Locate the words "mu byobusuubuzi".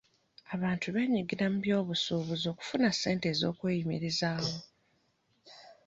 1.51-2.45